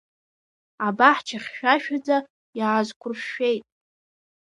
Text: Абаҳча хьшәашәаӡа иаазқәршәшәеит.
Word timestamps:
Абаҳча 0.87 1.37
хьшәашәаӡа 1.43 2.17
иаазқәршәшәеит. 2.59 3.63